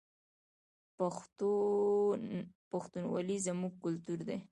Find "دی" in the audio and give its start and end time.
4.27-4.37